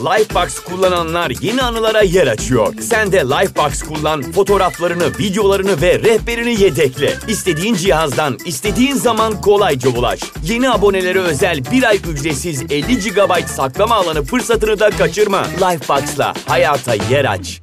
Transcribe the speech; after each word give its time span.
Lifebox 0.00 0.58
kullananlar 0.58 1.32
yeni 1.40 1.62
anılara 1.62 2.02
yer 2.02 2.26
açıyor. 2.26 2.74
Sen 2.80 3.12
de 3.12 3.16
Lifebox 3.16 3.82
kullan, 3.82 4.22
fotoğraflarını, 4.22 5.18
videolarını 5.18 5.82
ve 5.82 5.98
rehberini 5.98 6.62
yedekle. 6.62 7.12
İstediğin 7.28 7.74
cihazdan, 7.74 8.36
istediğin 8.46 8.94
zaman 8.94 9.40
kolayca 9.40 9.98
ulaş. 9.98 10.20
Yeni 10.44 10.70
abonelere 10.70 11.18
özel 11.18 11.58
bir 11.72 11.82
ay 11.82 11.96
ücretsiz 11.96 12.62
50 12.62 12.98
GB 12.98 13.46
saklama 13.46 13.94
alanı 13.94 14.22
fırsatını 14.22 14.80
da 14.80 14.90
kaçırma. 14.90 15.42
Lifebox'la 15.42 16.34
hayata 16.46 16.94
yer 16.94 17.24
aç. 17.24 17.62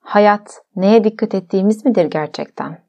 Hayat 0.00 0.62
neye 0.76 1.04
dikkat 1.04 1.34
ettiğimiz 1.34 1.84
midir 1.84 2.04
gerçekten? 2.04 2.84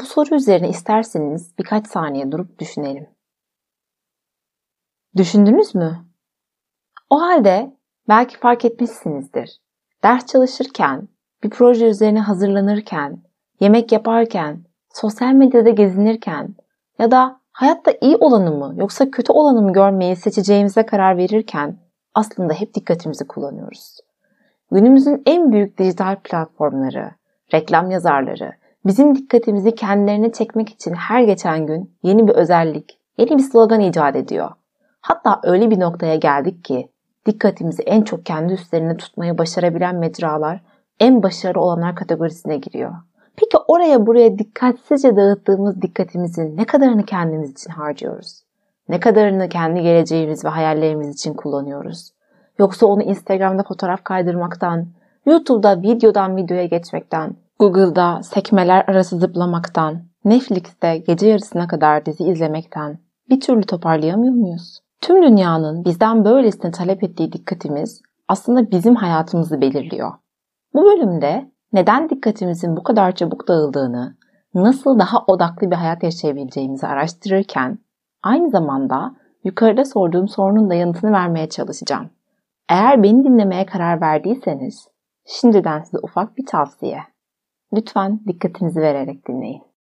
Bu 0.00 0.06
soru 0.06 0.34
üzerine 0.34 0.68
isterseniz 0.68 1.58
birkaç 1.58 1.86
saniye 1.86 2.32
durup 2.32 2.58
düşünelim. 2.58 3.06
Düşündünüz 5.16 5.74
mü? 5.74 6.11
O 7.12 7.20
halde 7.20 7.76
belki 8.08 8.38
fark 8.38 8.64
etmişsinizdir. 8.64 9.60
Ders 10.04 10.26
çalışırken, 10.26 11.08
bir 11.44 11.50
proje 11.50 11.86
üzerine 11.86 12.20
hazırlanırken, 12.20 13.22
yemek 13.60 13.92
yaparken, 13.92 14.64
sosyal 14.88 15.32
medyada 15.32 15.70
gezinirken 15.70 16.54
ya 16.98 17.10
da 17.10 17.40
hayatta 17.52 17.92
iyi 18.00 18.16
olanı 18.16 18.50
mı 18.50 18.74
yoksa 18.76 19.10
kötü 19.10 19.32
olanı 19.32 19.62
mı 19.62 19.72
görmeyi 19.72 20.16
seçeceğimize 20.16 20.86
karar 20.86 21.16
verirken 21.16 21.76
aslında 22.14 22.54
hep 22.54 22.74
dikkatimizi 22.74 23.26
kullanıyoruz. 23.26 23.96
Günümüzün 24.70 25.22
en 25.26 25.52
büyük 25.52 25.78
dijital 25.78 26.16
platformları, 26.16 27.10
reklam 27.54 27.90
yazarları 27.90 28.52
bizim 28.86 29.14
dikkatimizi 29.14 29.74
kendilerine 29.74 30.32
çekmek 30.32 30.68
için 30.68 30.94
her 30.94 31.22
geçen 31.22 31.66
gün 31.66 31.94
yeni 32.02 32.28
bir 32.28 32.32
özellik, 32.32 32.98
yeni 33.18 33.38
bir 33.38 33.42
slogan 33.42 33.80
icat 33.80 34.16
ediyor. 34.16 34.50
Hatta 35.00 35.40
öyle 35.42 35.70
bir 35.70 35.80
noktaya 35.80 36.16
geldik 36.16 36.64
ki 36.64 36.91
dikkatimizi 37.26 37.82
en 37.82 38.02
çok 38.02 38.26
kendi 38.26 38.52
üstlerine 38.52 38.96
tutmayı 38.96 39.38
başarabilen 39.38 39.96
mecralar 39.96 40.60
en 41.00 41.22
başarılı 41.22 41.60
olanlar 41.62 41.96
kategorisine 41.96 42.56
giriyor. 42.56 42.92
Peki 43.36 43.58
oraya 43.68 44.06
buraya 44.06 44.38
dikkatsizce 44.38 45.16
dağıttığımız 45.16 45.82
dikkatimizin 45.82 46.56
ne 46.56 46.64
kadarını 46.64 47.04
kendimiz 47.04 47.50
için 47.50 47.70
harcıyoruz? 47.70 48.42
Ne 48.88 49.00
kadarını 49.00 49.48
kendi 49.48 49.82
geleceğimiz 49.82 50.44
ve 50.44 50.48
hayallerimiz 50.48 51.14
için 51.14 51.34
kullanıyoruz? 51.34 52.12
Yoksa 52.58 52.86
onu 52.86 53.02
Instagram'da 53.02 53.62
fotoğraf 53.62 54.04
kaydırmaktan, 54.04 54.86
YouTube'da 55.26 55.82
videodan 55.82 56.36
videoya 56.36 56.66
geçmekten, 56.66 57.36
Google'da 57.58 58.22
sekmeler 58.22 58.84
arası 58.88 59.18
zıplamaktan, 59.18 60.02
Netflix'te 60.24 60.98
gece 60.98 61.28
yarısına 61.28 61.68
kadar 61.68 62.06
dizi 62.06 62.24
izlemekten 62.24 62.98
bir 63.30 63.40
türlü 63.40 63.62
toparlayamıyor 63.62 64.34
muyuz? 64.34 64.81
Tüm 65.02 65.22
dünyanın 65.22 65.84
bizden 65.84 66.24
böylesine 66.24 66.70
talep 66.70 67.04
ettiği 67.04 67.32
dikkatimiz 67.32 68.02
aslında 68.28 68.70
bizim 68.70 68.94
hayatımızı 68.94 69.60
belirliyor. 69.60 70.12
Bu 70.74 70.84
bölümde 70.84 71.50
neden 71.72 72.08
dikkatimizin 72.08 72.76
bu 72.76 72.82
kadar 72.82 73.14
çabuk 73.14 73.48
dağıldığını, 73.48 74.16
nasıl 74.54 74.98
daha 74.98 75.18
odaklı 75.26 75.70
bir 75.70 75.76
hayat 75.76 76.02
yaşayabileceğimizi 76.02 76.86
araştırırken 76.86 77.78
aynı 78.22 78.50
zamanda 78.50 79.14
yukarıda 79.44 79.84
sorduğum 79.84 80.28
sorunun 80.28 80.70
da 80.70 80.74
yanıtını 80.74 81.12
vermeye 81.12 81.48
çalışacağım. 81.48 82.10
Eğer 82.68 83.02
beni 83.02 83.24
dinlemeye 83.24 83.66
karar 83.66 84.00
verdiyseniz 84.00 84.88
şimdiden 85.26 85.82
size 85.82 85.98
ufak 86.02 86.36
bir 86.36 86.46
tavsiye. 86.46 87.00
Lütfen 87.74 88.20
dikkatinizi 88.26 88.80
vererek 88.80 89.28
dinleyin. 89.28 89.71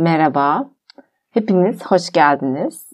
Merhaba, 0.00 0.70
hepiniz 1.30 1.84
hoş 1.84 2.10
geldiniz. 2.12 2.90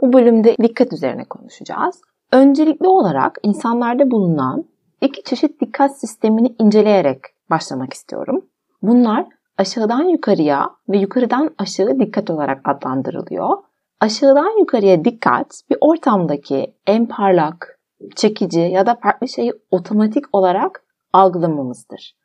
Bu 0.00 0.12
bölümde 0.12 0.56
dikkat 0.56 0.92
üzerine 0.92 1.24
konuşacağız. 1.24 2.00
Öncelikli 2.32 2.88
olarak 2.88 3.38
insanlarda 3.42 4.10
bulunan 4.10 4.64
iki 5.00 5.22
çeşit 5.22 5.60
dikkat 5.60 6.00
sistemini 6.00 6.54
inceleyerek 6.58 7.20
başlamak 7.50 7.92
istiyorum. 7.92 8.44
Bunlar 8.82 9.26
aşağıdan 9.58 10.02
yukarıya 10.02 10.70
ve 10.88 10.98
yukarıdan 10.98 11.54
aşağı 11.58 11.98
dikkat 11.98 12.30
olarak 12.30 12.68
adlandırılıyor. 12.68 13.58
Aşağıdan 14.00 14.58
yukarıya 14.58 15.04
dikkat 15.04 15.60
bir 15.70 15.78
ortamdaki 15.80 16.74
en 16.86 17.06
parlak, 17.06 17.80
çekici 18.16 18.60
ya 18.60 18.86
da 18.86 18.94
farklı 18.94 19.28
şeyi 19.28 19.52
otomatik 19.70 20.24
olarak 20.32 20.84
algılamamızdır. 21.12 22.16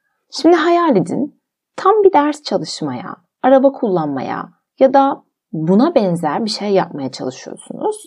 Şimdi 0.42 0.56
hayal 0.56 0.96
edin 0.96 1.42
tam 1.76 1.94
bir 2.04 2.14
ders 2.14 2.44
çalışmaya, 2.44 3.29
araba 3.44 3.72
kullanmaya 3.72 4.50
ya 4.80 4.94
da 4.94 5.24
buna 5.52 5.96
benzer 5.96 6.46
bir 6.46 6.50
şey 6.50 6.74
yapmaya 6.74 7.12
çalışıyorsunuz. 7.12 8.06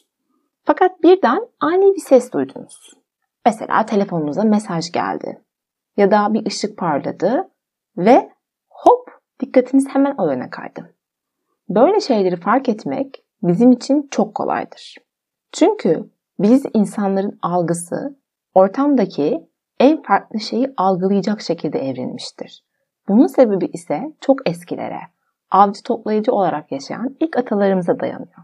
Fakat 0.65 1.03
birden 1.03 1.48
ani 1.60 1.94
bir 1.94 2.00
ses 2.00 2.32
duydunuz. 2.32 2.94
Mesela 3.47 3.87
telefonunuza 3.87 4.43
mesaj 4.43 4.93
geldi 4.93 5.43
ya 5.97 6.10
da 6.10 6.34
bir 6.34 6.47
ışık 6.47 6.78
parladı 6.78 7.50
ve 7.97 8.32
hop 8.69 9.10
dikkatiniz 9.41 9.88
hemen 9.88 10.15
o 10.19 10.31
yöne 10.31 10.50
kaydı. 10.50 10.94
Böyle 11.69 12.00
şeyleri 12.00 12.37
fark 12.37 12.69
etmek 12.69 13.25
bizim 13.43 13.72
için 13.72 14.09
çok 14.10 14.34
kolaydır. 14.34 14.97
Çünkü 15.53 16.10
biz 16.38 16.64
insanların 16.75 17.38
algısı 17.43 18.19
ortamdaki 18.54 19.49
en 19.81 20.03
farklı 20.03 20.41
şeyi 20.41 20.72
algılayacak 20.76 21.41
şekilde 21.41 21.78
evrilmiştir. 21.78 22.64
Bunun 23.09 23.26
sebebi 23.26 23.66
ise 23.66 24.12
çok 24.20 24.49
eskilere, 24.49 25.00
avcı 25.52 25.82
toplayıcı 25.82 26.32
olarak 26.32 26.72
yaşayan 26.72 27.16
ilk 27.20 27.36
atalarımıza 27.36 28.00
dayanıyor. 28.00 28.36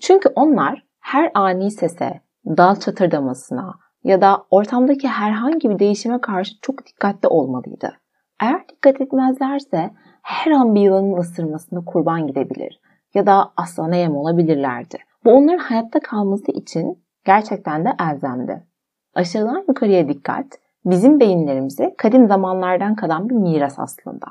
Çünkü 0.00 0.28
onlar 0.34 0.86
her 1.00 1.30
ani 1.34 1.70
sese, 1.70 2.20
dal 2.46 2.76
çatırdamasına 2.76 3.74
ya 4.04 4.20
da 4.20 4.44
ortamdaki 4.50 5.08
herhangi 5.08 5.70
bir 5.70 5.78
değişime 5.78 6.20
karşı 6.20 6.60
çok 6.62 6.86
dikkatli 6.86 7.28
olmalıydı. 7.28 7.92
Eğer 8.40 8.68
dikkat 8.68 9.00
etmezlerse 9.00 9.90
her 10.22 10.50
an 10.52 10.74
bir 10.74 10.80
yılanın 10.80 11.16
ısırmasına 11.16 11.84
kurban 11.84 12.26
gidebilir 12.26 12.80
ya 13.14 13.26
da 13.26 13.52
aslana 13.56 13.96
yem 13.96 14.16
olabilirlerdi. 14.16 14.98
Bu 15.24 15.32
onların 15.32 15.58
hayatta 15.58 16.00
kalması 16.00 16.52
için 16.52 17.04
gerçekten 17.24 17.84
de 17.84 17.92
elzemdi. 18.00 18.66
Aşağıdan 19.14 19.64
yukarıya 19.68 20.08
dikkat 20.08 20.46
bizim 20.84 21.20
beyinlerimize 21.20 21.94
kadim 21.98 22.28
zamanlardan 22.28 22.94
kalan 22.94 23.28
bir 23.28 23.34
miras 23.34 23.78
aslında. 23.78 24.26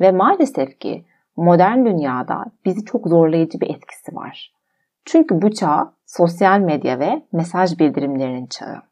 Ve 0.00 0.12
maalesef 0.12 0.78
ki 0.80 1.04
modern 1.36 1.84
dünyada 1.84 2.44
bizi 2.64 2.84
çok 2.84 3.08
zorlayıcı 3.08 3.60
bir 3.60 3.70
etkisi 3.70 4.16
var. 4.16 4.52
Çünkü 5.04 5.42
bu 5.42 5.50
çağ 5.50 5.92
sosyal 6.06 6.60
medya 6.60 6.98
ve 6.98 7.22
mesaj 7.32 7.78
bildirimlerinin 7.78 8.46
çağı. 8.46 8.82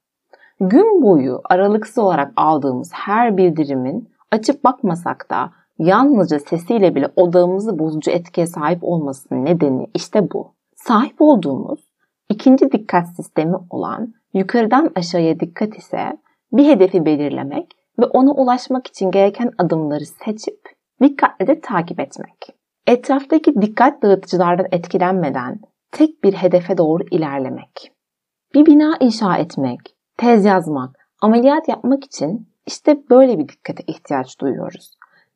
Gün 0.61 1.03
boyu 1.03 1.41
aralıksız 1.45 1.99
olarak 1.99 2.33
aldığımız 2.37 2.91
her 2.93 3.37
bildirimin 3.37 4.09
açıp 4.31 4.65
bakmasak 4.65 5.31
da 5.31 5.51
yalnızca 5.79 6.39
sesiyle 6.39 6.95
bile 6.95 7.09
odağımızı 7.17 7.79
bozucu 7.79 8.11
etkiye 8.11 8.47
sahip 8.47 8.79
olmasının 8.85 9.45
nedeni 9.45 9.87
işte 9.95 10.31
bu. 10.33 10.55
Sahip 10.75 11.17
olduğumuz 11.19 11.81
ikinci 12.29 12.73
dikkat 12.73 13.09
sistemi 13.09 13.57
olan 13.71 14.15
yukarıdan 14.35 14.91
aşağıya 14.95 15.41
dikkat 15.41 15.79
ise 15.79 16.19
bir 16.53 16.67
hedefi 16.67 17.05
belirlemek 17.05 17.77
ve 17.99 18.05
ona 18.05 18.31
ulaşmak 18.33 18.87
için 18.87 19.11
gereken 19.11 19.51
adımları 19.59 20.07
seçip 20.07 20.72
dikkatlice 21.03 21.61
takip 21.61 22.01
etmek. 22.01 22.47
Etraftaki 22.87 23.63
dikkat 23.63 24.03
dağıtıcılardan 24.03 24.67
etkilenmeden 24.73 25.61
tek 25.93 26.25
bir 26.25 26.33
hedefe 26.33 26.79
doğru 26.79 27.03
ilerlemek. 27.11 27.93
Bir 28.55 28.67
bina 28.67 28.97
inşa 29.01 29.37
etmek, 29.37 29.81
tez 30.17 30.45
yazmak, 30.45 31.09
ameliyat 31.21 31.69
yapmak 31.69 32.05
için 32.05 32.49
işte 32.67 33.03
böyle 33.11 33.39
bir 33.39 33.49
dikkate 33.49 33.83
ihtiyaç 33.87 34.41
duyuyoruz. 34.41 34.91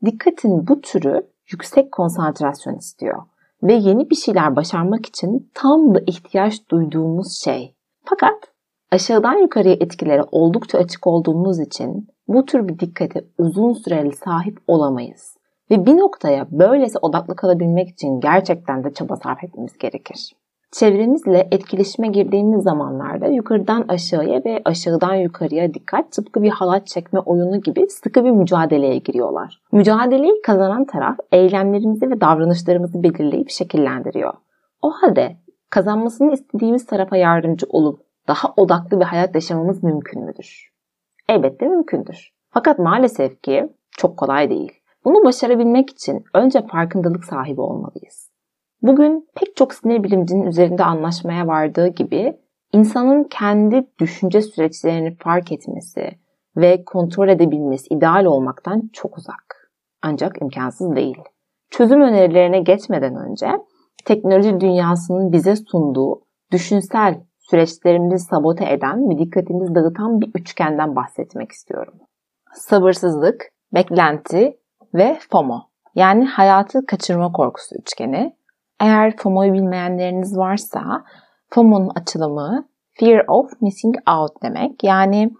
Dikkatin 0.04 0.69
bu 0.69 0.80
türü 0.80 1.26
yüksek 1.52 1.92
konsantrasyon 1.92 2.75
istiyor 2.75 3.22
ve 3.62 3.75
yeni 3.75 4.10
bir 4.10 4.16
şeyler 4.16 4.56
başarmak 4.56 5.06
için 5.06 5.50
tam 5.54 5.94
da 5.94 6.00
ihtiyaç 6.06 6.70
duyduğumuz 6.70 7.40
şey. 7.44 7.75
Fakat 8.04 8.52
aşağıdan 8.90 9.34
yukarıya 9.34 9.75
etkilere 9.75 10.22
oldukça 10.32 10.78
açık 10.78 11.06
olduğumuz 11.06 11.60
için 11.60 12.08
bu 12.28 12.44
tür 12.44 12.69
bir 12.69 12.78
dikkate 12.78 13.25
uzun 13.38 13.72
süreli 13.72 14.16
sahip 14.16 14.58
olamayız. 14.66 15.35
Ve 15.70 15.86
bir 15.86 15.96
noktaya 15.96 16.46
böylesi 16.50 16.98
odaklı 16.98 17.36
kalabilmek 17.36 17.88
için 17.88 18.20
gerçekten 18.20 18.84
de 18.84 18.94
çaba 18.94 19.16
sarf 19.16 19.44
etmemiz 19.44 19.78
gerekir. 19.78 20.32
Çevremizle 20.72 21.48
etkileşime 21.52 22.08
girdiğimiz 22.08 22.62
zamanlarda 22.62 23.26
yukarıdan 23.26 23.84
aşağıya 23.88 24.44
ve 24.44 24.62
aşağıdan 24.64 25.14
yukarıya 25.14 25.74
dikkat 25.74 26.12
tıpkı 26.12 26.42
bir 26.42 26.50
halat 26.50 26.86
çekme 26.86 27.20
oyunu 27.20 27.60
gibi 27.60 27.86
sıkı 27.90 28.24
bir 28.24 28.30
mücadeleye 28.30 28.98
giriyorlar. 28.98 29.60
Mücadeleyi 29.72 30.42
kazanan 30.42 30.84
taraf 30.84 31.16
eylemlerimizi 31.32 32.10
ve 32.10 32.20
davranışlarımızı 32.20 33.02
belirleyip 33.02 33.50
şekillendiriyor. 33.50 34.34
O 34.82 34.90
halde 34.90 35.36
kazanmasını 35.70 36.32
istediğimiz 36.32 36.86
tarafa 36.86 37.16
yardımcı 37.16 37.66
olup 37.70 38.00
daha 38.28 38.54
odaklı 38.56 39.00
bir 39.00 39.04
hayat 39.04 39.34
yaşamamız 39.34 39.82
mümkün 39.82 40.24
müdür? 40.24 40.72
Elbette 41.28 41.68
mümkündür. 41.68 42.32
Fakat 42.50 42.78
maalesef 42.78 43.42
ki 43.42 43.68
çok 43.90 44.16
kolay 44.16 44.50
değil. 44.50 44.72
Bunu 45.06 45.24
başarabilmek 45.24 45.90
için 45.90 46.24
önce 46.34 46.66
farkındalık 46.66 47.24
sahibi 47.24 47.60
olmalıyız. 47.60 48.30
Bugün 48.82 49.28
pek 49.34 49.56
çok 49.56 49.74
sinir 49.74 50.02
bilimcinin 50.02 50.46
üzerinde 50.46 50.84
anlaşmaya 50.84 51.46
vardığı 51.46 51.88
gibi 51.88 52.36
insanın 52.72 53.24
kendi 53.24 53.86
düşünce 54.00 54.42
süreçlerini 54.42 55.16
fark 55.16 55.52
etmesi 55.52 56.10
ve 56.56 56.84
kontrol 56.84 57.28
edebilmesi 57.28 57.94
ideal 57.94 58.24
olmaktan 58.24 58.90
çok 58.92 59.18
uzak. 59.18 59.70
Ancak 60.02 60.42
imkansız 60.42 60.96
değil. 60.96 61.18
Çözüm 61.70 62.02
önerilerine 62.02 62.60
geçmeden 62.60 63.16
önce 63.16 63.46
teknoloji 64.04 64.60
dünyasının 64.60 65.32
bize 65.32 65.56
sunduğu 65.56 66.22
düşünsel 66.52 67.20
süreçlerimizi 67.38 68.24
sabote 68.24 68.72
eden 68.72 69.10
ve 69.10 69.18
dikkatimizi 69.18 69.74
dağıtan 69.74 70.20
bir 70.20 70.30
üçgenden 70.34 70.96
bahsetmek 70.96 71.52
istiyorum. 71.52 71.94
Sabırsızlık, 72.52 73.44
beklenti 73.74 74.56
ve 74.96 75.19
FOMO 75.31 75.62
yani 75.94 76.26
hayatı 76.26 76.87
kaçırma 76.87 77.32
korkusu 77.32 77.76
üçgeni. 77.78 78.37
Eğer 78.81 79.16
FOMO'yu 79.16 79.52
bilmeyenleriniz 79.52 80.38
varsa 80.38 81.04
FOMO'nun 81.50 81.90
açılımı 81.94 82.69
Fear 82.93 83.25
of 83.28 83.50
Missing 83.60 83.96
Out 84.10 84.43
demek. 84.43 84.84
Yani 84.84 85.31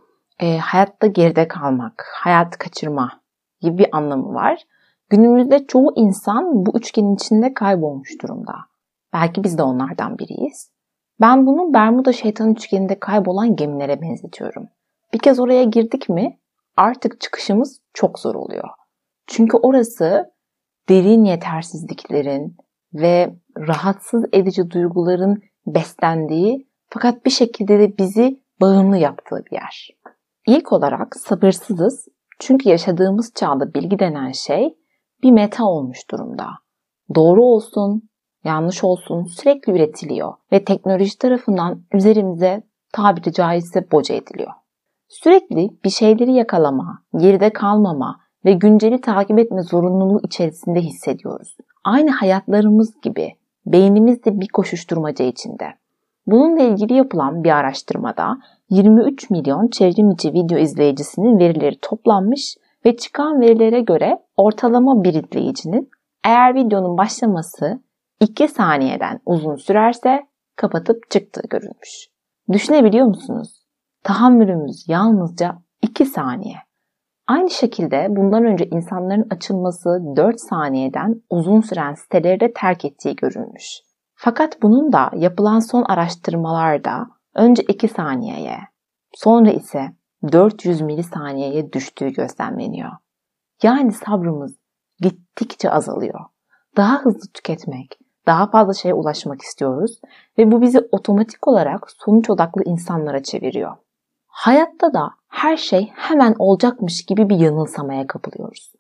e, 0.41 0.58
hayatta 0.58 1.06
geride 1.06 1.49
kalmak, 1.49 2.06
hayatı 2.14 2.58
kaçırma 2.58 3.20
gibi 3.61 3.79
bir 3.79 3.88
anlamı 3.97 4.35
var. 4.35 4.62
Günümüzde 5.11 5.67
çoğu 5.67 5.93
insan 5.97 6.67
bu 6.67 6.79
üçgenin 6.79 7.14
içinde 7.14 7.55
kaybolmuş 7.55 8.23
durumda. 8.23 8.52
Belki 9.12 9.44
biz 9.44 9.59
de 9.59 9.62
onlardan 9.62 10.19
biriyiz. 10.19 10.70
Ben 11.20 11.47
bunu 11.47 11.75
Bermuda 11.75 12.12
şeytan 12.12 12.52
üçgeninde 12.52 12.99
kaybolan 12.99 13.56
gemilere 13.56 14.02
benzetiyorum. 14.02 14.69
Bir 15.14 15.19
kez 15.19 15.41
oraya 15.41 15.64
girdik 15.64 16.09
mi 16.09 16.38
artık 16.76 17.20
çıkışımız 17.20 17.81
çok 17.94 18.19
zor 18.19 18.35
oluyor. 18.35 18.69
Çünkü 19.26 19.56
orası 19.56 20.32
derin 20.88 21.25
yetersizliklerin 21.25 22.56
ve 22.94 23.37
rahatsız 23.58 24.25
edici 24.32 24.70
duyguların 24.70 25.43
beslendiği 25.67 26.69
fakat 26.88 27.25
bir 27.25 27.31
şekilde 27.31 27.78
de 27.78 27.99
bizi 27.99 28.43
bağımlı 28.61 28.96
yaptığı 28.96 29.44
bir 29.50 29.52
yer. 29.52 29.88
İlk 30.46 30.73
olarak 30.73 31.17
sabırsızız 31.17 32.08
çünkü 32.38 32.69
yaşadığımız 32.69 33.32
çağda 33.34 33.75
bilgi 33.75 33.99
denen 33.99 34.32
şey 34.32 34.76
bir 35.23 35.31
meta 35.31 35.64
olmuş 35.64 36.11
durumda. 36.11 36.46
Doğru 37.14 37.44
olsun, 37.44 38.08
yanlış 38.44 38.84
olsun 38.84 39.25
sürekli 39.25 39.73
üretiliyor 39.73 40.34
ve 40.52 40.64
teknoloji 40.64 41.19
tarafından 41.19 41.84
üzerimize 41.93 42.62
tabiri 42.93 43.32
caizse 43.32 43.90
boca 43.90 44.14
ediliyor. 44.14 44.52
Sürekli 45.08 45.70
bir 45.84 45.90
şeyleri 45.90 46.32
yakalama, 46.32 47.02
geride 47.17 47.52
kalmama 47.52 48.20
ve 48.46 48.52
günceli 48.52 49.00
takip 49.00 49.38
etme 49.38 49.62
zorunluluğu 49.62 50.20
içerisinde 50.25 50.81
hissediyoruz. 50.81 51.56
Aynı 51.84 52.10
hayatlarımız 52.10 53.00
gibi 53.00 53.32
beynimiz 53.66 54.25
de 54.25 54.40
bir 54.40 54.48
koşuşturmaca 54.48 55.25
içinde. 55.25 55.66
Bununla 56.26 56.62
ilgili 56.62 56.94
yapılan 56.94 57.44
bir 57.44 57.50
araştırmada 57.50 58.38
23 58.70 59.31
milyon 59.31 59.69
çevrim 59.69 60.10
içi 60.10 60.32
video 60.32 60.58
izleyicisinin 60.58 61.38
verileri 61.38 61.78
toplanmış 61.82 62.56
ve 62.84 62.96
çıkan 62.96 63.40
verilere 63.40 63.81
göre 63.81 64.19
ortalama 64.37 65.04
bir 65.04 65.14
izleyicinin 65.14 65.90
eğer 66.25 66.54
videonun 66.54 66.99
başlaması 66.99 67.81
2 68.20 68.49
saniyeden 68.49 69.20
uzun 69.26 69.56
sürerse 69.56 70.26
kapatıp 70.56 71.10
çıktığı 71.10 71.42
görülmüş. 71.50 72.08
Düşünebiliyor 72.52 73.06
musunuz? 73.06 73.66
Tahammülümüz 74.02 74.88
yalnızca 74.88 75.58
2 75.82 76.04
saniye. 76.04 76.65
Aynı 77.26 77.50
şekilde 77.50 78.06
bundan 78.11 78.44
önce 78.44 78.67
insanların 78.67 79.26
açılması 79.31 80.02
4 80.17 80.40
saniyeden 80.40 81.23
uzun 81.31 81.61
süren 81.61 81.94
siteleri 81.94 82.40
de 82.40 82.52
terk 82.52 82.84
ettiği 82.84 83.17
görülmüş. 83.17 83.81
Fakat 84.14 84.62
bunun 84.62 84.93
da 84.93 85.11
yapılan 85.17 85.58
son 85.58 85.82
araştırmalarda 85.82 87.06
önce 87.34 87.62
2 87.62 87.88
saniyeye, 87.88 88.58
sonra 89.14 89.50
ise 89.50 89.93
400 90.32 90.81
milisaniyeye 90.81 91.73
düştüğü 91.73 92.08
gözlemleniyor. 92.08 92.90
Yani 93.62 93.93
sabrımız 93.93 94.56
gittikçe 95.00 95.70
azalıyor. 95.70 96.20
Daha 96.76 96.99
hızlı 96.99 97.32
tüketmek, 97.34 97.99
daha 98.26 98.50
fazla 98.50 98.75
şeye 98.75 98.94
ulaşmak 98.94 99.43
istiyoruz 99.43 100.00
ve 100.38 100.52
bu 100.52 100.62
bizi 100.62 100.88
otomatik 100.93 101.49
olarak 101.49 101.90
sonuç 101.90 102.31
odaklı 102.31 102.62
insanlara 102.64 103.23
çeviriyor. 103.23 103.76
Hayatta 104.37 104.94
da 104.94 105.11
her 105.29 105.56
şey 105.56 105.93
hemen 105.94 106.35
olacakmış 106.38 107.05
gibi 107.05 107.29
bir 107.29 107.37
yanılsamaya 107.37 108.06
kapılıyoruz. 108.06 108.73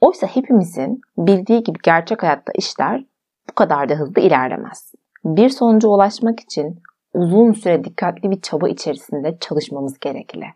Oysa 0.00 0.26
hepimizin 0.26 1.00
bildiği 1.18 1.62
gibi 1.62 1.78
gerçek 1.82 2.22
hayatta 2.22 2.52
işler 2.52 3.04
bu 3.50 3.54
kadar 3.54 3.88
da 3.88 3.94
hızlı 3.94 4.20
ilerlemez. 4.20 4.92
Bir 5.24 5.48
sonuca 5.48 5.88
ulaşmak 5.88 6.40
için 6.40 6.82
uzun 7.12 7.52
süre 7.52 7.84
dikkatli 7.84 8.30
bir 8.30 8.40
çaba 8.40 8.68
içerisinde 8.68 9.38
çalışmamız 9.38 9.98
gerekli. 9.98 10.46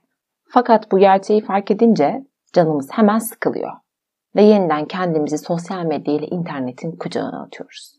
Fakat 0.48 0.92
bu 0.92 0.98
gerçeği 0.98 1.44
fark 1.44 1.70
edince 1.70 2.26
canımız 2.52 2.88
hemen 2.90 3.18
sıkılıyor 3.18 3.72
ve 4.36 4.42
yeniden 4.42 4.84
kendimizi 4.84 5.38
sosyal 5.38 5.84
medya 5.84 6.14
ile 6.14 6.26
internetin 6.26 6.92
kucağına 6.92 7.42
atıyoruz. 7.42 7.98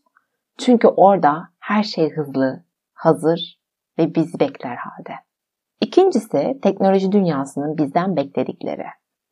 Çünkü 0.58 0.88
orada 0.88 1.48
her 1.58 1.82
şey 1.82 2.10
hızlı, 2.10 2.64
hazır 2.92 3.60
ve 3.98 4.14
bizi 4.14 4.40
bekler 4.40 4.76
halde. 4.76 5.29
İkincisi 5.80 6.58
teknoloji 6.62 7.12
dünyasının 7.12 7.78
bizden 7.78 8.16
bekledikleri. 8.16 8.84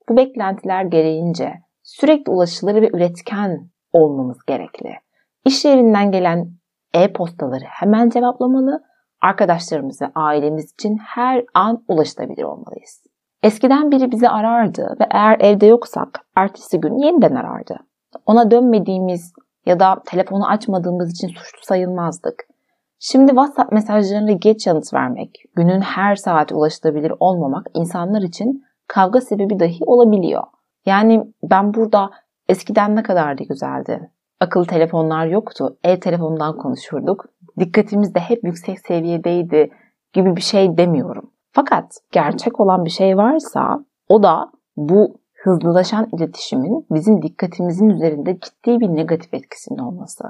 Bu 0.08 0.16
beklentiler 0.16 0.84
gereğince 0.84 1.52
sürekli 1.82 2.32
ulaşılır 2.32 2.74
ve 2.74 2.90
üretken 2.94 3.70
olmamız 3.92 4.38
gerekli. 4.46 4.90
İş 5.44 5.64
yerinden 5.64 6.12
gelen 6.12 6.50
e-postaları 6.94 7.64
hemen 7.64 8.10
cevaplamalı, 8.10 8.82
arkadaşlarımıza, 9.22 10.12
ailemiz 10.14 10.72
için 10.72 10.96
her 10.96 11.44
an 11.54 11.84
ulaşılabilir 11.88 12.42
olmalıyız. 12.42 13.02
Eskiden 13.42 13.90
biri 13.90 14.12
bizi 14.12 14.28
arardı 14.28 14.96
ve 15.00 15.06
eğer 15.10 15.40
evde 15.40 15.66
yoksak 15.66 16.26
ertesi 16.36 16.80
gün 16.80 16.98
yeniden 16.98 17.34
arardı. 17.34 17.76
Ona 18.26 18.50
dönmediğimiz 18.50 19.32
ya 19.66 19.80
da 19.80 20.02
telefonu 20.06 20.48
açmadığımız 20.48 21.10
için 21.12 21.28
suçlu 21.28 21.60
sayılmazdık. 21.62 22.47
Şimdi 23.00 23.28
WhatsApp 23.28 23.72
mesajlarına 23.72 24.32
geç 24.32 24.66
yanıt 24.66 24.94
vermek, 24.94 25.42
günün 25.56 25.80
her 25.80 26.16
saati 26.16 26.54
ulaşılabilir 26.54 27.12
olmamak 27.20 27.66
insanlar 27.74 28.22
için 28.22 28.64
kavga 28.88 29.20
sebebi 29.20 29.60
dahi 29.60 29.84
olabiliyor. 29.86 30.42
Yani 30.86 31.24
ben 31.42 31.74
burada 31.74 32.10
eskiden 32.48 32.96
ne 32.96 33.02
kadar 33.02 33.38
da 33.38 33.44
güzeldi. 33.44 34.10
Akıllı 34.40 34.66
telefonlar 34.66 35.26
yoktu. 35.26 35.78
E-telefondan 35.84 36.56
konuşurduk. 36.56 37.24
Dikkatimiz 37.58 38.14
de 38.14 38.20
hep 38.20 38.44
yüksek 38.44 38.80
seviyedeydi 38.80 39.70
gibi 40.12 40.36
bir 40.36 40.40
şey 40.40 40.76
demiyorum. 40.76 41.30
Fakat 41.52 41.84
gerçek 42.12 42.60
olan 42.60 42.84
bir 42.84 42.90
şey 42.90 43.16
varsa 43.16 43.84
o 44.08 44.22
da 44.22 44.50
bu 44.76 45.20
hızlılaşan 45.34 46.08
iletişimin 46.16 46.86
bizim 46.90 47.22
dikkatimizin 47.22 47.88
üzerinde 47.88 48.38
ciddi 48.40 48.80
bir 48.80 48.88
negatif 48.88 49.34
etkisinin 49.34 49.78
olması. 49.78 50.24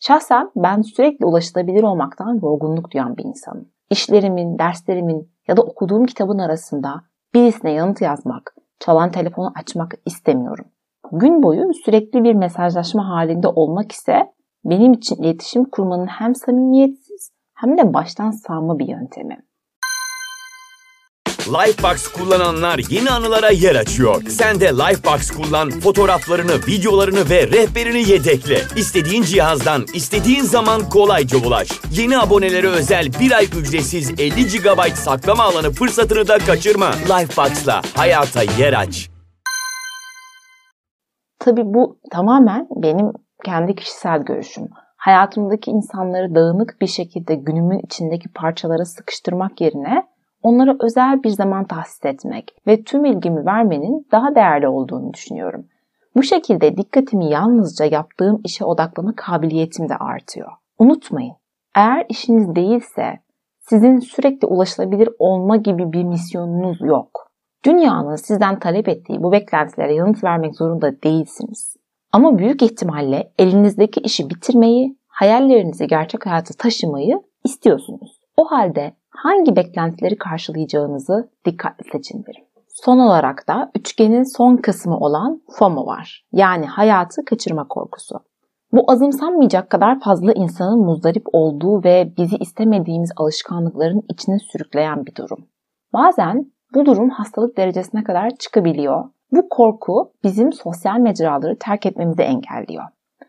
Şahsen 0.00 0.50
ben 0.56 0.82
sürekli 0.82 1.26
ulaşılabilir 1.26 1.82
olmaktan 1.82 2.40
yorgunluk 2.42 2.90
duyan 2.90 3.16
bir 3.16 3.24
insanım. 3.24 3.68
İşlerimin, 3.90 4.58
derslerimin 4.58 5.32
ya 5.48 5.56
da 5.56 5.62
okuduğum 5.62 6.06
kitabın 6.06 6.38
arasında 6.38 7.02
birisine 7.34 7.72
yanıt 7.72 8.00
yazmak, 8.00 8.54
çalan 8.80 9.10
telefonu 9.10 9.52
açmak 9.54 9.94
istemiyorum. 10.06 10.64
Gün 11.12 11.42
boyu 11.42 11.74
sürekli 11.84 12.24
bir 12.24 12.34
mesajlaşma 12.34 13.08
halinde 13.08 13.48
olmak 13.48 13.92
ise 13.92 14.32
benim 14.64 14.92
için 14.92 15.16
iletişim 15.16 15.64
kurmanın 15.64 16.06
hem 16.06 16.34
samimiyetsiz 16.34 17.30
hem 17.54 17.78
de 17.78 17.94
baştan 17.94 18.30
sağma 18.30 18.78
bir 18.78 18.88
yöntemi. 18.88 19.47
Lifebox 21.48 22.08
kullananlar 22.08 22.80
yeni 22.90 23.10
anılara 23.10 23.50
yer 23.50 23.74
açıyor. 23.74 24.22
Sen 24.28 24.60
de 24.60 24.66
Lifebox 24.66 25.30
kullan, 25.30 25.70
fotoğraflarını, 25.70 26.52
videolarını 26.66 27.30
ve 27.30 27.46
rehberini 27.46 28.10
yedekle. 28.10 28.58
İstediğin 28.76 29.22
cihazdan, 29.22 29.84
istediğin 29.94 30.42
zaman 30.42 30.88
kolayca 30.88 31.38
ulaş. 31.46 31.68
Yeni 31.92 32.18
abonelere 32.18 32.68
özel 32.68 33.06
bir 33.20 33.32
ay 33.32 33.44
ücretsiz 33.44 34.10
50 34.10 34.46
GB 34.46 34.94
saklama 34.94 35.42
alanı 35.42 35.70
fırsatını 35.70 36.28
da 36.28 36.38
kaçırma. 36.38 36.90
Lifebox'la 36.90 37.82
hayata 37.96 38.42
yer 38.42 38.72
aç. 38.72 39.10
Tabii 41.38 41.64
bu 41.64 42.00
tamamen 42.10 42.68
benim 42.76 43.12
kendi 43.44 43.74
kişisel 43.74 44.18
görüşüm. 44.18 44.68
Hayatımdaki 44.96 45.70
insanları 45.70 46.34
dağınık 46.34 46.80
bir 46.80 46.86
şekilde 46.86 47.34
günümün 47.34 47.80
içindeki 47.86 48.28
parçalara 48.28 48.84
sıkıştırmak 48.84 49.60
yerine 49.60 50.17
onlara 50.42 50.76
özel 50.80 51.22
bir 51.22 51.30
zaman 51.30 51.64
tahsis 51.64 52.04
etmek 52.04 52.54
ve 52.66 52.82
tüm 52.82 53.04
ilgimi 53.04 53.46
vermenin 53.46 54.06
daha 54.12 54.34
değerli 54.34 54.68
olduğunu 54.68 55.12
düşünüyorum. 55.12 55.66
Bu 56.16 56.22
şekilde 56.22 56.76
dikkatimi 56.76 57.30
yalnızca 57.30 57.84
yaptığım 57.84 58.40
işe 58.44 58.64
odaklama 58.64 59.12
kabiliyetim 59.16 59.88
de 59.88 59.96
artıyor. 59.96 60.52
Unutmayın, 60.78 61.34
eğer 61.76 62.06
işiniz 62.08 62.54
değilse 62.54 63.18
sizin 63.60 63.98
sürekli 63.98 64.46
ulaşılabilir 64.46 65.08
olma 65.18 65.56
gibi 65.56 65.92
bir 65.92 66.04
misyonunuz 66.04 66.80
yok. 66.80 67.30
Dünyanın 67.64 68.16
sizden 68.16 68.58
talep 68.58 68.88
ettiği 68.88 69.22
bu 69.22 69.32
beklentilere 69.32 69.94
yanıt 69.94 70.24
vermek 70.24 70.56
zorunda 70.56 71.02
değilsiniz. 71.02 71.76
Ama 72.12 72.38
büyük 72.38 72.62
ihtimalle 72.62 73.32
elinizdeki 73.38 74.00
işi 74.00 74.30
bitirmeyi, 74.30 74.96
hayallerinizi 75.06 75.86
gerçek 75.86 76.26
hayata 76.26 76.54
taşımayı 76.58 77.22
istiyorsunuz. 77.44 78.17
O 78.38 78.44
halde 78.44 78.92
hangi 79.10 79.56
beklentileri 79.56 80.18
karşılayacağınızı 80.18 81.30
dikkatli 81.44 81.90
seçin 81.92 82.24
derim. 82.24 82.44
Son 82.68 82.98
olarak 82.98 83.48
da 83.48 83.70
üçgenin 83.74 84.36
son 84.36 84.56
kısmı 84.56 84.98
olan 84.98 85.42
FOMO 85.58 85.86
var. 85.86 86.24
Yani 86.32 86.66
hayatı 86.66 87.24
kaçırma 87.24 87.68
korkusu. 87.68 88.20
Bu 88.72 88.90
azımsanmayacak 88.90 89.70
kadar 89.70 90.00
fazla 90.00 90.32
insanın 90.32 90.84
muzdarip 90.84 91.26
olduğu 91.32 91.84
ve 91.84 92.12
bizi 92.18 92.36
istemediğimiz 92.36 93.12
alışkanlıkların 93.16 94.02
içine 94.08 94.38
sürükleyen 94.38 95.06
bir 95.06 95.14
durum. 95.14 95.46
Bazen 95.92 96.52
bu 96.74 96.86
durum 96.86 97.10
hastalık 97.10 97.56
derecesine 97.56 98.04
kadar 98.04 98.30
çıkabiliyor. 98.30 99.04
Bu 99.32 99.48
korku 99.48 100.12
bizim 100.24 100.52
sosyal 100.52 100.98
mecraları 100.98 101.58
terk 101.58 101.86
etmemizi 101.86 102.22
engelliyor. 102.22 102.84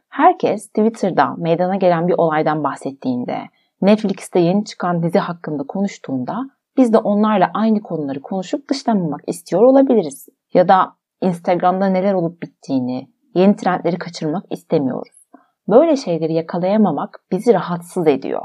Herkes 0.09 0.67
Twitter'da 0.67 1.35
meydana 1.37 1.75
gelen 1.75 2.07
bir 2.07 2.15
olaydan 2.17 2.63
bahsettiğinde, 2.63 3.37
Netflix'te 3.81 4.39
yeni 4.39 4.65
çıkan 4.65 5.03
dizi 5.03 5.19
hakkında 5.19 5.63
konuştuğunda 5.63 6.49
biz 6.77 6.93
de 6.93 6.97
onlarla 6.97 7.51
aynı 7.53 7.81
konuları 7.81 8.21
konuşup 8.21 8.69
dışlanmamak 8.69 9.21
istiyor 9.27 9.61
olabiliriz. 9.61 10.27
Ya 10.53 10.67
da 10.67 10.95
Instagram'da 11.21 11.87
neler 11.87 12.13
olup 12.13 12.41
bittiğini, 12.41 13.09
yeni 13.35 13.55
trendleri 13.55 13.97
kaçırmak 13.97 14.43
istemiyoruz. 14.51 15.29
Böyle 15.67 15.95
şeyleri 15.95 16.33
yakalayamamak 16.33 17.19
bizi 17.31 17.53
rahatsız 17.53 18.07
ediyor. 18.07 18.41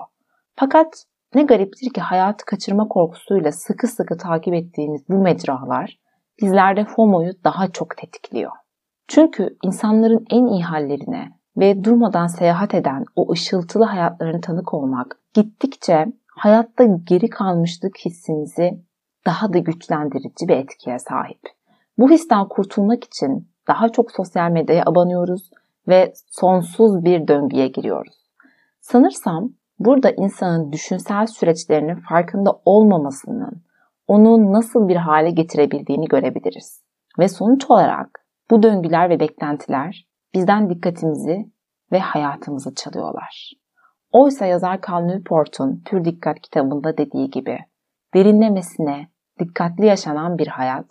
Fakat 0.57 1.05
ne 1.35 1.43
gariptir 1.43 1.93
ki 1.93 2.00
hayatı 2.00 2.45
kaçırma 2.45 2.88
korkusuyla 2.88 3.53
sıkı 3.53 3.87
sıkı 3.87 4.17
takip 4.17 4.55
ettiğimiz 4.55 5.09
bu 5.09 5.19
mecralar 5.19 5.99
bizlerde 6.43 6.85
FOMO'yu 6.85 7.33
daha 7.45 7.69
çok 7.69 7.97
tetikliyor. 7.97 8.53
Çünkü 9.09 9.57
insanların 9.62 10.25
en 10.31 10.47
iyi 10.47 10.62
hallerine 10.62 11.33
ve 11.56 11.84
durmadan 11.84 12.26
seyahat 12.26 12.75
eden 12.75 13.04
o 13.16 13.32
ışıltılı 13.32 13.84
hayatlarına 13.84 14.40
tanık 14.40 14.75
olmak 14.75 15.18
gittikçe 15.34 16.06
hayatta 16.26 16.84
geri 16.84 17.30
kalmışlık 17.30 17.99
hissimizi 17.99 18.80
daha 19.26 19.52
da 19.52 19.58
güçlendirici 19.58 20.49
bir 20.49 20.56
etkiye 20.56 20.99
sahip. 20.99 21.40
Bu 21.99 22.11
histen 22.11 22.49
kurtulmak 22.49 23.04
için 23.04 23.49
daha 23.68 23.88
çok 23.88 24.12
sosyal 24.12 24.50
medyaya 24.50 24.82
abanıyoruz 24.87 25.50
ve 25.88 26.12
sonsuz 26.26 27.04
bir 27.04 27.28
döngüye 27.28 27.68
giriyoruz. 27.68 28.14
Sanırsam 28.80 29.50
burada 29.78 30.11
insanın 30.11 30.73
düşünsel 30.73 31.26
süreçlerinin 31.26 31.96
farkında 31.96 32.61
olmamasının 32.64 33.62
onu 34.06 34.52
nasıl 34.52 34.88
bir 34.88 34.96
hale 34.96 35.30
getirebildiğini 35.30 36.06
görebiliriz. 36.06 36.82
Ve 37.18 37.28
sonuç 37.28 37.70
olarak 37.70 38.25
bu 38.50 38.62
döngüler 38.62 39.11
ve 39.11 39.20
beklentiler 39.20 40.06
bizden 40.35 40.71
dikkatimizi 40.71 41.47
ve 41.93 41.99
hayatımızı 41.99 42.75
çalıyorlar. 42.75 43.53
Oysa 44.12 44.47
yazar 44.47 44.81
Cal 44.87 45.00
Newport'un 45.00 45.83
Pür 45.87 46.05
Dikkat 46.05 46.41
kitabında 46.41 46.99
dediği 46.99 47.31
gibi 47.31 47.59
derinlemesine 48.14 49.09
dikkatli 49.38 49.87
yaşanan 49.87 50.38
bir 50.38 50.47
hayat 50.47 50.87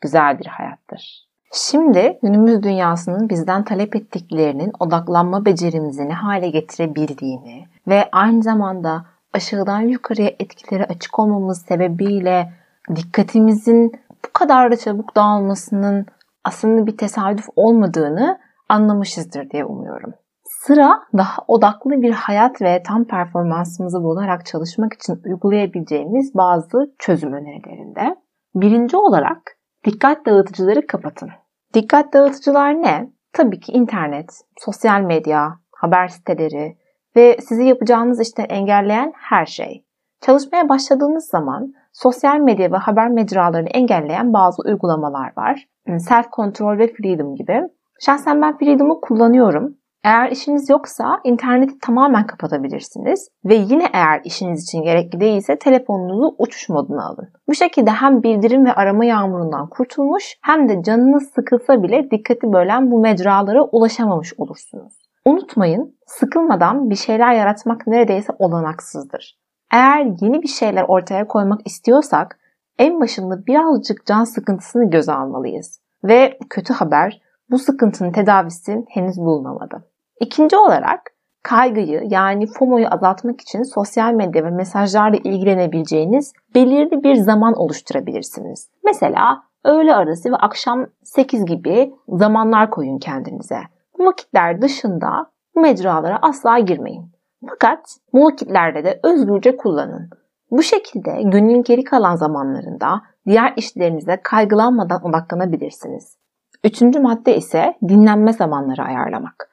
güzel 0.00 0.38
bir 0.38 0.46
hayattır. 0.46 1.30
Şimdi 1.52 2.18
günümüz 2.22 2.62
dünyasının 2.62 3.28
bizden 3.28 3.64
talep 3.64 3.96
ettiklerinin 3.96 4.72
odaklanma 4.80 5.44
becerimizi 5.44 6.08
ne 6.08 6.14
hale 6.14 6.50
getirebildiğini 6.50 7.66
ve 7.88 8.08
aynı 8.12 8.42
zamanda 8.42 9.06
aşağıdan 9.32 9.80
yukarıya 9.80 10.30
etkileri 10.38 10.84
açık 10.84 11.18
olmamız 11.18 11.62
sebebiyle 11.62 12.52
dikkatimizin 12.96 13.92
bu 14.24 14.32
kadar 14.32 14.72
da 14.72 14.76
çabuk 14.76 15.16
dağılmasının 15.16 16.06
aslında 16.44 16.86
bir 16.86 16.96
tesadüf 16.96 17.48
olmadığını 17.56 18.38
anlamışızdır 18.70 19.50
diye 19.50 19.64
umuyorum. 19.64 20.14
Sıra 20.44 21.02
daha 21.16 21.42
odaklı 21.48 21.90
bir 21.90 22.12
hayat 22.12 22.62
ve 22.62 22.82
tam 22.86 23.04
performansımızı 23.04 24.02
bularak 24.02 24.46
çalışmak 24.46 24.92
için 24.92 25.20
uygulayabileceğimiz 25.24 26.34
bazı 26.34 26.94
çözüm 26.98 27.32
önerilerinde. 27.32 28.16
Birinci 28.54 28.96
olarak 28.96 29.56
dikkat 29.84 30.26
dağıtıcıları 30.26 30.86
kapatın. 30.86 31.30
Dikkat 31.74 32.12
dağıtıcılar 32.12 32.82
ne? 32.82 33.10
Tabii 33.32 33.60
ki 33.60 33.72
internet, 33.72 34.30
sosyal 34.58 35.00
medya, 35.00 35.58
haber 35.76 36.08
siteleri 36.08 36.76
ve 37.16 37.36
sizi 37.40 37.64
yapacağınız 37.64 38.20
işten 38.20 38.46
engelleyen 38.48 39.12
her 39.16 39.46
şey. 39.46 39.84
Çalışmaya 40.20 40.68
başladığınız 40.68 41.28
zaman 41.28 41.72
sosyal 41.92 42.38
medya 42.38 42.72
ve 42.72 42.76
haber 42.76 43.08
mecralarını 43.08 43.68
engelleyen 43.68 44.32
bazı 44.32 44.62
uygulamalar 44.62 45.32
var. 45.36 45.68
Self 45.98 46.32
Control 46.32 46.78
ve 46.78 46.92
Freedom 46.92 47.34
gibi. 47.34 47.62
Şahsen 48.00 48.42
ben 48.42 48.58
Freedom'u 48.58 49.00
kullanıyorum. 49.00 49.76
Eğer 50.04 50.30
işiniz 50.30 50.70
yoksa 50.70 51.20
interneti 51.24 51.78
tamamen 51.78 52.26
kapatabilirsiniz 52.26 53.28
ve 53.44 53.54
yine 53.54 53.86
eğer 53.92 54.20
işiniz 54.24 54.62
için 54.62 54.82
gerekli 54.82 55.20
değilse 55.20 55.58
telefonunuzu 55.58 56.34
uçuş 56.38 56.68
moduna 56.68 57.06
alın. 57.06 57.28
Bu 57.48 57.54
şekilde 57.54 57.90
hem 57.90 58.22
bildirim 58.22 58.64
ve 58.64 58.72
arama 58.72 59.04
yağmurundan 59.04 59.68
kurtulmuş 59.68 60.36
hem 60.42 60.68
de 60.68 60.82
canınız 60.82 61.30
sıkılsa 61.34 61.82
bile 61.82 62.10
dikkati 62.10 62.52
bölen 62.52 62.90
bu 62.90 63.00
mecralara 63.00 63.62
ulaşamamış 63.62 64.34
olursunuz. 64.38 64.92
Unutmayın, 65.24 65.98
sıkılmadan 66.06 66.90
bir 66.90 66.96
şeyler 66.96 67.34
yaratmak 67.34 67.86
neredeyse 67.86 68.32
olanaksızdır. 68.38 69.38
Eğer 69.72 70.06
yeni 70.20 70.42
bir 70.42 70.48
şeyler 70.48 70.84
ortaya 70.88 71.26
koymak 71.26 71.60
istiyorsak 71.66 72.38
en 72.78 73.00
başında 73.00 73.46
birazcık 73.46 74.06
can 74.06 74.24
sıkıntısını 74.24 74.90
göze 74.90 75.12
almalıyız. 75.12 75.80
Ve 76.04 76.38
kötü 76.50 76.72
haber 76.72 77.20
bu 77.50 77.58
sıkıntının 77.58 78.12
tedavisi 78.12 78.84
henüz 78.88 79.18
bulunamadı. 79.18 79.84
İkinci 80.20 80.56
olarak 80.56 81.00
kaygıyı 81.42 82.02
yani 82.10 82.46
FOMO'yu 82.46 82.86
azaltmak 82.90 83.40
için 83.40 83.62
sosyal 83.62 84.12
medya 84.12 84.44
ve 84.44 84.50
mesajlarla 84.50 85.16
ilgilenebileceğiniz 85.16 86.32
belirli 86.54 87.02
bir 87.02 87.14
zaman 87.14 87.54
oluşturabilirsiniz. 87.54 88.70
Mesela 88.84 89.42
öğle 89.64 89.94
arası 89.94 90.30
ve 90.30 90.36
akşam 90.36 90.86
8 91.02 91.44
gibi 91.44 91.94
zamanlar 92.08 92.70
koyun 92.70 92.98
kendinize. 92.98 93.58
Bu 93.98 94.06
vakitler 94.06 94.62
dışında 94.62 95.30
bu 95.54 95.60
mecralara 95.60 96.18
asla 96.22 96.58
girmeyin. 96.58 97.12
Fakat 97.48 97.96
bu 98.12 98.24
vakitlerde 98.24 98.84
de 98.84 99.00
özgürce 99.02 99.56
kullanın. 99.56 100.10
Bu 100.50 100.62
şekilde 100.62 101.22
günün 101.22 101.62
geri 101.62 101.84
kalan 101.84 102.16
zamanlarında 102.16 103.02
diğer 103.26 103.52
işlerinize 103.56 104.20
kaygılanmadan 104.22 105.04
odaklanabilirsiniz. 105.04 106.19
Üçüncü 106.64 107.00
madde 107.00 107.36
ise 107.36 107.74
dinlenme 107.88 108.32
zamanları 108.32 108.82
ayarlamak. 108.82 109.50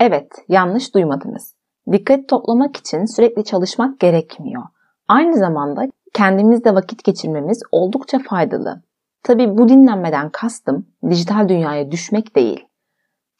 Evet, 0.00 0.32
yanlış 0.48 0.94
duymadınız. 0.94 1.54
Dikkat 1.92 2.28
toplamak 2.28 2.76
için 2.76 3.04
sürekli 3.04 3.44
çalışmak 3.44 4.00
gerekmiyor. 4.00 4.62
Aynı 5.08 5.36
zamanda 5.36 5.82
kendimizle 6.14 6.74
vakit 6.74 7.04
geçirmemiz 7.04 7.62
oldukça 7.72 8.18
faydalı. 8.18 8.82
Tabi 9.22 9.58
bu 9.58 9.68
dinlenmeden 9.68 10.30
kastım 10.30 10.86
dijital 11.10 11.48
dünyaya 11.48 11.90
düşmek 11.90 12.36
değil. 12.36 12.64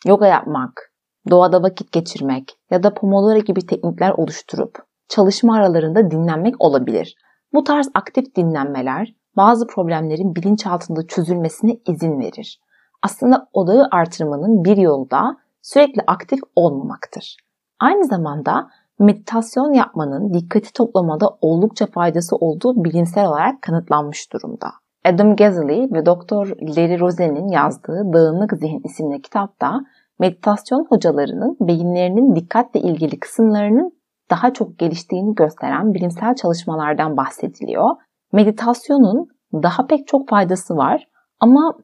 Yoga 0.06 0.26
yapmak, 0.26 0.92
doğada 1.30 1.62
vakit 1.62 1.92
geçirmek 1.92 2.58
ya 2.70 2.82
da 2.82 2.94
pomodoro 2.94 3.38
gibi 3.38 3.66
teknikler 3.66 4.10
oluşturup 4.10 4.78
çalışma 5.08 5.56
aralarında 5.56 6.10
dinlenmek 6.10 6.54
olabilir. 6.58 7.14
Bu 7.52 7.64
tarz 7.64 7.88
aktif 7.94 8.34
dinlenmeler 8.34 9.14
bazı 9.36 9.66
problemlerin 9.66 10.36
bilinçaltında 10.36 11.06
çözülmesine 11.06 11.76
izin 11.86 12.20
verir. 12.20 12.60
Aslında 13.02 13.48
odağı 13.52 13.88
artırmanın 13.90 14.64
bir 14.64 14.76
yolu 14.76 15.10
da 15.10 15.36
sürekli 15.62 16.02
aktif 16.06 16.40
olmamaktır. 16.56 17.36
Aynı 17.80 18.04
zamanda 18.04 18.68
meditasyon 18.98 19.72
yapmanın 19.72 20.34
dikkati 20.34 20.72
toplamada 20.72 21.28
oldukça 21.40 21.86
faydası 21.86 22.36
olduğu 22.36 22.84
bilimsel 22.84 23.26
olarak 23.28 23.62
kanıtlanmış 23.62 24.32
durumda. 24.32 24.66
Adam 25.04 25.36
Gazzaley 25.36 25.80
ve 25.92 26.06
Dr. 26.06 26.46
Larry 26.76 27.00
Rosen'in 27.00 27.48
yazdığı 27.48 28.12
Dağınık 28.12 28.52
Zihin 28.52 28.80
isimli 28.84 29.22
kitapta 29.22 29.80
meditasyon 30.18 30.86
hocalarının 30.88 31.56
beyinlerinin 31.60 32.36
dikkatle 32.36 32.80
ilgili 32.80 33.20
kısımlarının 33.20 33.92
daha 34.30 34.52
çok 34.52 34.78
geliştiğini 34.78 35.34
gösteren 35.34 35.94
bilimsel 35.94 36.34
çalışmalardan 36.34 37.16
bahsediliyor. 37.16 37.90
Meditasyonun 38.32 39.28
daha 39.52 39.86
pek 39.86 40.06
çok 40.06 40.28
faydası 40.28 40.76
var 40.76 41.06
ama 41.40 41.74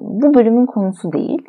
bu 0.00 0.34
bölümün 0.34 0.66
konusu 0.66 1.12
değil. 1.12 1.42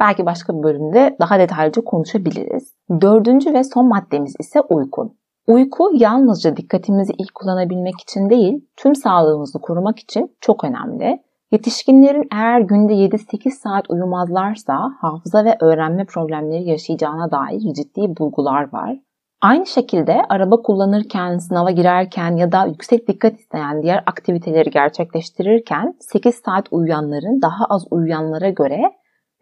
Belki 0.00 0.26
başka 0.26 0.58
bir 0.58 0.62
bölümde 0.62 1.16
daha 1.20 1.38
detaylıca 1.38 1.84
konuşabiliriz. 1.84 2.74
Dördüncü 3.00 3.54
ve 3.54 3.64
son 3.64 3.88
maddemiz 3.88 4.34
ise 4.40 4.60
uyku. 4.60 5.14
Uyku 5.46 5.90
yalnızca 5.94 6.56
dikkatimizi 6.56 7.12
ilk 7.18 7.34
kullanabilmek 7.34 8.00
için 8.00 8.30
değil, 8.30 8.68
tüm 8.76 8.94
sağlığımızı 8.94 9.58
korumak 9.58 9.98
için 9.98 10.36
çok 10.40 10.64
önemli. 10.64 11.22
Yetişkinlerin 11.52 12.28
eğer 12.32 12.60
günde 12.60 12.92
7-8 12.92 13.50
saat 13.50 13.90
uyumazlarsa 13.90 14.74
hafıza 15.00 15.44
ve 15.44 15.56
öğrenme 15.60 16.04
problemleri 16.04 16.68
yaşayacağına 16.68 17.30
dair 17.30 17.74
ciddi 17.74 18.16
bulgular 18.18 18.72
var. 18.72 18.98
Aynı 19.42 19.66
şekilde 19.66 20.22
araba 20.28 20.62
kullanırken, 20.62 21.38
sınava 21.38 21.70
girerken 21.70 22.36
ya 22.36 22.52
da 22.52 22.66
yüksek 22.66 23.08
dikkat 23.08 23.40
isteyen 23.40 23.82
diğer 23.82 24.02
aktiviteleri 24.06 24.70
gerçekleştirirken 24.70 25.94
8 26.00 26.34
saat 26.34 26.66
uyuyanların 26.70 27.42
daha 27.42 27.64
az 27.68 27.84
uyuyanlara 27.90 28.48
göre 28.48 28.80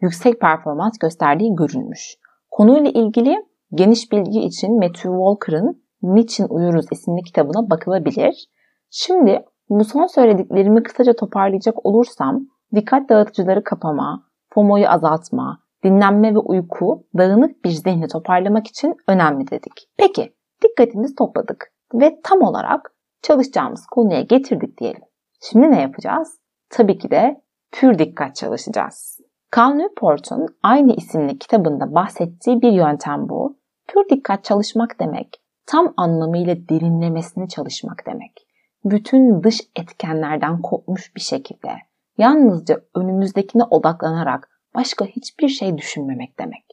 yüksek 0.01 0.41
performans 0.41 0.97
gösterdiği 0.97 1.55
görülmüş. 1.55 2.15
Konuyla 2.51 2.91
ilgili 2.91 3.35
geniş 3.73 4.11
bilgi 4.11 4.39
için 4.39 4.75
Matthew 4.75 5.09
Walker'ın 5.09 5.83
Niçin 6.01 6.47
Uyuruz 6.49 6.85
isimli 6.91 7.21
kitabına 7.21 7.69
bakılabilir. 7.69 8.49
Şimdi 8.89 9.45
bu 9.69 9.83
son 9.83 10.05
söylediklerimi 10.05 10.83
kısaca 10.83 11.13
toparlayacak 11.13 11.85
olursam 11.85 12.39
dikkat 12.75 13.09
dağıtıcıları 13.09 13.63
kapama, 13.63 14.23
FOMO'yu 14.53 14.89
azaltma, 14.89 15.59
dinlenme 15.83 16.33
ve 16.35 16.39
uyku 16.39 17.07
dağınık 17.17 17.65
bir 17.65 17.69
zihni 17.69 18.07
toparlamak 18.07 18.67
için 18.67 18.95
önemli 19.07 19.51
dedik. 19.51 19.89
Peki 19.97 20.35
dikkatimizi 20.63 21.15
topladık 21.15 21.73
ve 21.93 22.19
tam 22.23 22.41
olarak 22.41 22.93
çalışacağımız 23.21 23.85
konuya 23.85 24.21
getirdik 24.21 24.77
diyelim. 24.77 25.01
Şimdi 25.41 25.71
ne 25.71 25.81
yapacağız? 25.81 26.39
Tabii 26.69 26.97
ki 26.97 27.11
de 27.11 27.41
pür 27.71 27.99
dikkat 27.99 28.35
çalışacağız. 28.35 29.19
Cal 29.55 29.73
Newport'un 29.73 30.47
aynı 30.63 30.93
isimli 30.93 31.39
kitabında 31.39 31.95
bahsettiği 31.95 32.61
bir 32.61 32.71
yöntem 32.71 33.29
bu. 33.29 33.59
Pür 33.87 34.09
dikkat 34.09 34.43
çalışmak 34.43 34.99
demek, 34.99 35.41
tam 35.65 35.93
anlamıyla 35.97 36.55
derinlemesine 36.69 37.47
çalışmak 37.47 38.03
demek. 38.05 38.47
Bütün 38.85 39.43
dış 39.43 39.61
etkenlerden 39.75 40.61
kopmuş 40.61 41.15
bir 41.15 41.21
şekilde, 41.21 41.71
yalnızca 42.17 42.81
önümüzdekine 42.95 43.63
odaklanarak 43.63 44.49
başka 44.79 45.05
hiçbir 45.05 45.47
şey 45.47 45.77
düşünmemek 45.77 46.39
demek. 46.39 46.65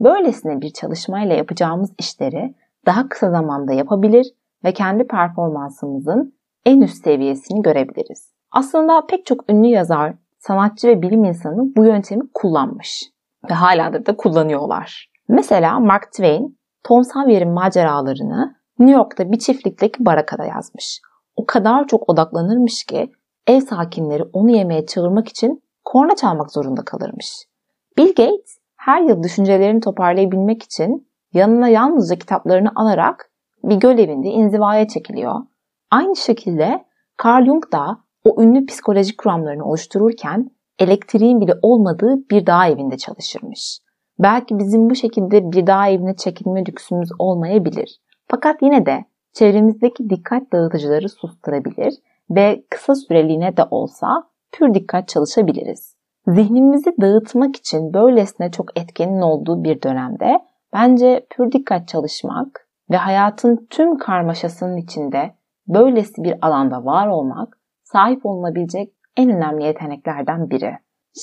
Böylesine 0.00 0.60
bir 0.60 0.70
çalışmayla 0.70 1.36
yapacağımız 1.36 1.92
işleri 1.98 2.54
daha 2.86 3.08
kısa 3.08 3.30
zamanda 3.30 3.72
yapabilir 3.72 4.26
ve 4.64 4.72
kendi 4.72 5.06
performansımızın 5.06 6.38
en 6.64 6.80
üst 6.80 7.04
seviyesini 7.04 7.62
görebiliriz. 7.62 8.32
Aslında 8.50 9.06
pek 9.06 9.26
çok 9.26 9.50
ünlü 9.50 9.66
yazar, 9.66 10.14
sanatçı 10.38 10.88
ve 10.88 11.02
bilim 11.02 11.24
insanı 11.24 11.76
bu 11.76 11.84
yöntemi 11.84 12.22
kullanmış 12.34 13.02
ve 13.50 13.54
hala 13.54 14.06
da 14.06 14.16
kullanıyorlar. 14.16 15.10
Mesela 15.28 15.80
Mark 15.80 16.12
Twain, 16.12 16.58
Tom 16.84 17.04
Sawyer'in 17.04 17.50
maceralarını 17.50 18.56
New 18.78 18.98
York'ta 18.98 19.32
bir 19.32 19.38
çiftlikteki 19.38 20.04
barakada 20.04 20.44
yazmış. 20.44 21.00
O 21.36 21.46
kadar 21.46 21.86
çok 21.86 22.08
odaklanırmış 22.08 22.84
ki 22.84 23.12
ev 23.46 23.60
sakinleri 23.60 24.22
onu 24.22 24.50
yemeğe 24.50 24.86
çağırmak 24.86 25.28
için 25.28 25.62
korna 25.86 26.16
çalmak 26.16 26.52
zorunda 26.52 26.84
kalırmış. 26.84 27.44
Bill 27.98 28.08
Gates 28.08 28.58
her 28.76 29.02
yıl 29.02 29.22
düşüncelerini 29.22 29.80
toparlayabilmek 29.80 30.62
için 30.62 31.08
yanına 31.32 31.68
yalnızca 31.68 32.16
kitaplarını 32.16 32.72
alarak 32.74 33.30
bir 33.64 33.76
göl 33.76 33.98
evinde 33.98 34.28
inzivaya 34.28 34.88
çekiliyor. 34.88 35.34
Aynı 35.90 36.16
şekilde 36.16 36.84
Carl 37.24 37.44
Jung 37.44 37.72
da 37.72 37.98
o 38.24 38.42
ünlü 38.42 38.66
psikolojik 38.66 39.18
kuramlarını 39.18 39.64
oluştururken 39.64 40.50
elektriğin 40.78 41.40
bile 41.40 41.52
olmadığı 41.62 42.16
bir 42.30 42.46
dağ 42.46 42.66
evinde 42.66 42.96
çalışırmış. 42.96 43.78
Belki 44.18 44.58
bizim 44.58 44.90
bu 44.90 44.94
şekilde 44.94 45.52
bir 45.52 45.66
dağ 45.66 45.88
evine 45.88 46.16
çekilme 46.16 46.66
lüksümüz 46.66 47.08
olmayabilir. 47.18 48.00
Fakat 48.28 48.62
yine 48.62 48.86
de 48.86 49.04
çevremizdeki 49.32 50.10
dikkat 50.10 50.52
dağıtıcıları 50.52 51.08
susturabilir 51.08 51.94
ve 52.30 52.64
kısa 52.70 52.94
süreliğine 52.94 53.56
de 53.56 53.64
olsa 53.70 54.28
pür 54.58 54.74
dikkat 54.74 55.08
çalışabiliriz. 55.08 55.96
Zihnimizi 56.26 57.00
dağıtmak 57.00 57.56
için 57.56 57.94
böylesine 57.94 58.50
çok 58.50 58.78
etkenin 58.78 59.20
olduğu 59.20 59.64
bir 59.64 59.82
dönemde 59.82 60.38
bence 60.72 61.26
pür 61.30 61.52
dikkat 61.52 61.88
çalışmak 61.88 62.68
ve 62.90 62.96
hayatın 62.96 63.66
tüm 63.70 63.98
karmaşasının 63.98 64.76
içinde 64.76 65.34
böylesi 65.68 66.24
bir 66.24 66.34
alanda 66.42 66.84
var 66.84 67.06
olmak 67.06 67.58
sahip 67.82 68.26
olunabilecek 68.26 68.92
en 69.16 69.30
önemli 69.30 69.64
yeteneklerden 69.64 70.50
biri. 70.50 70.72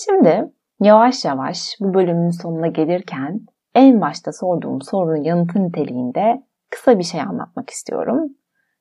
Şimdi 0.05 0.51
yavaş 0.79 1.25
yavaş 1.25 1.75
bu 1.79 1.93
bölümün 1.93 2.29
sonuna 2.29 2.67
gelirken 2.67 3.39
en 3.75 4.01
başta 4.01 4.31
sorduğum 4.31 4.81
sorunun 4.81 5.23
yanıtı 5.23 5.63
niteliğinde 5.63 6.43
kısa 6.69 6.99
bir 6.99 7.03
şey 7.03 7.21
anlatmak 7.21 7.69
istiyorum. 7.69 8.29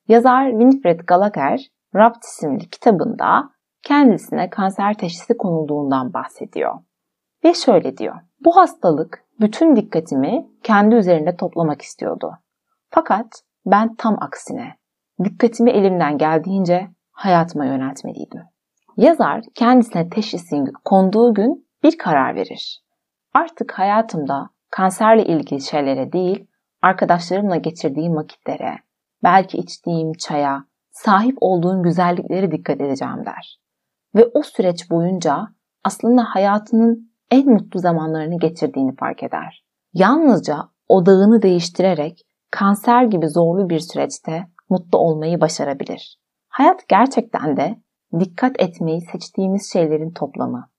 Yazar 0.07 0.49
Winfred 0.49 0.99
Gallagher, 0.99 1.71
Rapt 1.95 2.25
isimli 2.25 2.69
kitabında 2.69 3.52
kendisine 3.83 4.49
kanser 4.49 4.93
teşhisi 4.93 5.37
konulduğundan 5.37 6.13
bahsediyor. 6.13 6.73
Ve 7.43 7.53
şöyle 7.53 7.97
diyor. 7.97 8.15
Bu 8.45 8.57
hastalık 8.57 9.23
bütün 9.39 9.75
dikkatimi 9.75 10.47
kendi 10.63 10.95
üzerinde 10.95 11.35
toplamak 11.35 11.81
istiyordu. 11.81 12.31
Fakat 12.89 13.43
ben 13.65 13.95
tam 13.95 14.17
aksine 14.21 14.75
dikkatimi 15.23 15.71
elimden 15.71 16.17
geldiğince 16.17 16.87
hayatıma 17.11 17.65
yöneltmeliydim. 17.65 18.41
Yazar 18.97 19.41
kendisine 19.55 20.09
teşhisin 20.09 20.65
konduğu 20.85 21.33
gün 21.33 21.67
bir 21.83 21.97
karar 21.97 22.35
verir. 22.35 22.83
Artık 23.33 23.71
hayatımda 23.71 24.49
kanserle 24.69 25.25
ilgili 25.25 25.61
şeylere 25.61 26.11
değil, 26.13 26.47
arkadaşlarımla 26.81 27.55
geçirdiğim 27.55 28.15
vakitlere, 28.15 28.77
belki 29.23 29.57
içtiğim 29.57 30.13
çaya, 30.13 30.65
sahip 30.91 31.37
olduğum 31.41 31.83
güzelliklere 31.83 32.51
dikkat 32.51 32.81
edeceğim 32.81 33.25
der. 33.25 33.62
Ve 34.15 34.25
o 34.33 34.43
süreç 34.43 34.91
boyunca 34.91 35.47
aslında 35.83 36.23
hayatının 36.23 37.13
en 37.31 37.49
mutlu 37.49 37.79
zamanlarını 37.79 38.39
geçirdiğini 38.39 38.95
fark 38.95 39.23
eder. 39.23 39.65
Yalnızca 39.93 40.57
odağını 40.87 41.41
değiştirerek 41.41 42.21
kanser 42.51 43.03
gibi 43.03 43.29
zorlu 43.29 43.69
bir 43.69 43.79
süreçte 43.79 44.47
mutlu 44.69 44.99
olmayı 44.99 45.41
başarabilir. 45.41 46.17
Hayat 46.47 46.87
gerçekten 46.87 47.57
de 47.57 47.81
dikkat 48.19 48.61
etmeyi 48.61 49.01
seçtiğimiz 49.01 49.73
şeylerin 49.73 50.11
toplamı. 50.11 50.69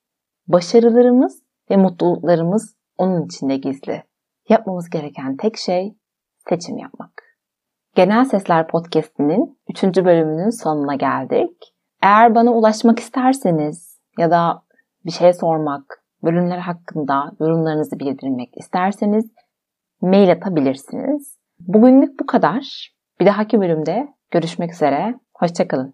Başarılarımız 0.47 1.43
ve 1.69 1.77
mutluluklarımız 1.77 2.75
onun 2.97 3.25
içinde 3.25 3.57
gizli. 3.57 4.03
Yapmamız 4.49 4.89
gereken 4.89 5.37
tek 5.37 5.57
şey 5.57 5.97
seçim 6.49 6.77
yapmak. 6.77 7.23
Genel 7.95 8.25
Sesler 8.25 8.67
Podcast'inin 8.67 9.59
3. 9.69 9.83
bölümünün 9.83 10.49
sonuna 10.49 10.95
geldik. 10.95 11.74
Eğer 12.05 12.35
bana 12.35 12.51
ulaşmak 12.51 12.99
isterseniz 12.99 13.99
ya 14.19 14.31
da 14.31 14.61
bir 15.05 15.11
şey 15.11 15.33
sormak, 15.33 16.03
bölümler 16.23 16.57
hakkında 16.57 17.31
yorumlarınızı 17.39 17.99
bildirmek 17.99 18.57
isterseniz 18.57 19.25
mail 20.01 20.31
atabilirsiniz. 20.31 21.37
Bugünlük 21.59 22.19
bu 22.19 22.25
kadar. 22.25 22.91
Bir 23.19 23.25
dahaki 23.25 23.59
bölümde 23.59 24.07
görüşmek 24.31 24.73
üzere. 24.73 25.19
Hoşçakalın. 25.33 25.93